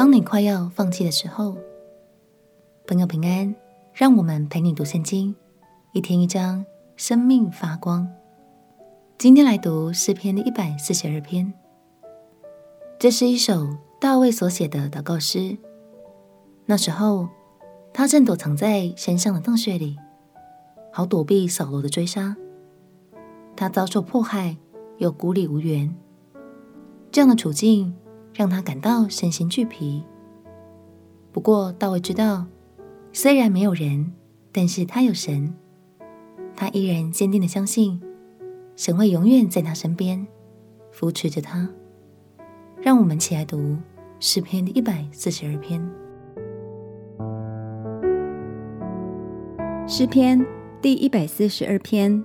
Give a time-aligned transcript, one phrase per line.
[0.00, 1.58] 当你快要放弃的时候，
[2.86, 3.54] 朋友平安，
[3.92, 5.36] 让我们陪你读圣经，
[5.92, 6.64] 一天一章，
[6.96, 8.08] 生命发光。
[9.18, 11.52] 今天来读诗篇的一百四十二篇。
[12.98, 15.58] 这是一首大卫所写的祷告诗。
[16.64, 17.28] 那时候，
[17.92, 19.98] 他正躲藏在山上的洞穴里，
[20.90, 22.34] 好躲避扫罗的追杀。
[23.54, 24.56] 他遭受迫害，
[24.96, 25.94] 又孤立无援，
[27.12, 27.94] 这样的处境
[28.34, 30.02] 让他感到身心俱疲。
[31.32, 32.46] 不过，大卫知道，
[33.12, 34.12] 虽然没有人，
[34.52, 35.54] 但是他有神。
[36.56, 38.02] 他依然坚定的相信，
[38.76, 40.26] 神会永远在他身边，
[40.90, 41.68] 扶持着他。
[42.80, 43.76] 让我们起来读
[44.18, 45.80] 诗篇一百四十二篇。
[49.86, 50.44] 诗篇
[50.80, 52.24] 第一百四十二篇。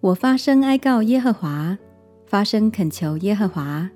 [0.00, 1.78] 我发声哀告耶和华，
[2.26, 3.88] 发声恳求耶和华。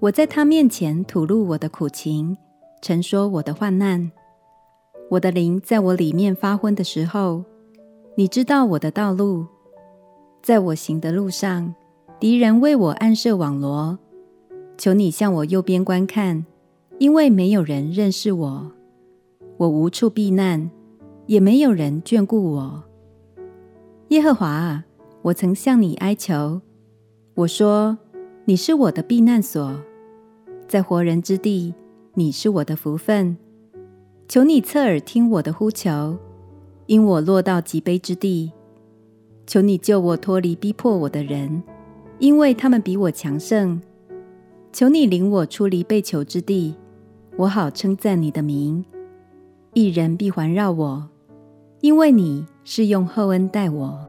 [0.00, 2.36] 我在他面前吐露我的苦情，
[2.80, 4.10] 陈说我的患难。
[5.10, 7.44] 我的灵在我里面发昏的时候，
[8.16, 9.46] 你知道我的道路。
[10.42, 11.74] 在我行的路上，
[12.18, 13.98] 敌人为我暗设网罗。
[14.76, 16.44] 求你向我右边观看，
[16.98, 18.72] 因为没有人认识我。
[19.58, 20.70] 我无处避难，
[21.26, 22.82] 也没有人眷顾我。
[24.08, 24.84] 耶和华啊！
[25.22, 26.60] 我曾向你哀求，
[27.36, 27.98] 我说
[28.46, 29.82] ：“你是我的避难所，
[30.68, 31.74] 在活人之地，
[32.14, 33.36] 你是我的福分。
[34.28, 36.16] 求你侧耳听我的呼求，
[36.86, 38.52] 因我落到极卑之地。
[39.48, 41.60] 求你救我脱离逼迫我的人，
[42.20, 43.82] 因为他们比我强盛。
[44.72, 46.76] 求你领我出离被囚之地，
[47.36, 48.84] 我好称赞你的名。
[49.72, 51.08] 一人必环绕我，
[51.80, 54.08] 因为你是用厚恩待我。”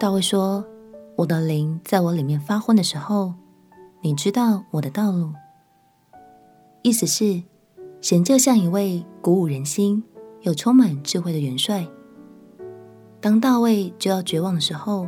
[0.00, 0.64] 大卫说
[1.14, 3.34] ：“我的灵在我里面发昏的时候，
[4.00, 5.30] 你知道我的道路。”
[6.80, 7.42] 意思是，
[8.00, 10.02] 神就像一位鼓舞人心
[10.40, 11.86] 又充满智慧的元帅。
[13.20, 15.06] 当大卫就要绝望的时候，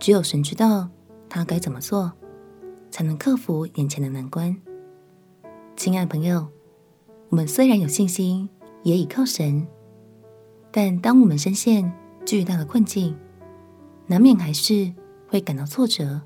[0.00, 0.88] 只有神知道
[1.28, 2.10] 他该怎么做，
[2.90, 4.56] 才能克服眼前的难关。
[5.76, 6.48] 亲爱的朋友，
[7.28, 8.50] 我们虽然有信心，
[8.82, 9.64] 也倚靠神，
[10.72, 11.92] 但当我们深陷
[12.26, 13.16] 巨大的困境，
[14.12, 14.92] 难免还是
[15.26, 16.20] 会感到挫折。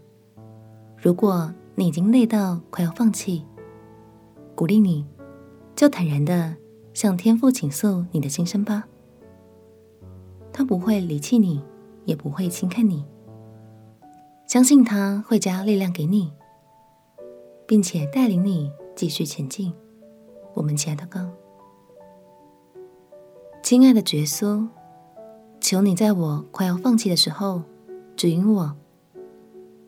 [0.96, 3.44] 如果你已经累到快要放弃，
[4.56, 5.06] 鼓励你，
[5.76, 6.56] 就坦然的
[6.92, 8.88] 向天父倾诉你的心声吧。
[10.52, 11.62] 他不会离弃你，
[12.06, 13.04] 也不会轻看你。
[14.48, 16.32] 相信他会加力量给你，
[17.68, 19.72] 并且带领你继续前进。
[20.54, 21.30] 我们亲爱的哥，
[23.62, 24.66] 亲爱的耶稣，
[25.60, 27.62] 求你在我快要放弃的时候。
[28.16, 28.74] 指引我，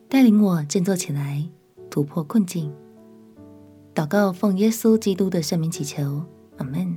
[0.07, 1.43] 带领我振作起来，
[1.89, 2.71] 突破困境。
[3.95, 6.23] 祷告奉耶稣基督的圣名祈求，
[6.57, 6.95] 阿门。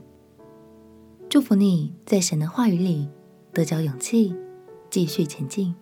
[1.31, 3.09] 祝福你在神的话语里
[3.51, 4.37] 得着勇气，
[4.91, 5.75] 继续前进。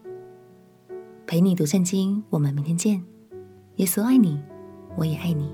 [1.26, 3.02] 陪你读圣经，我们明天见。
[3.74, 4.40] 耶稣爱你，
[4.96, 5.50] 我也爱你。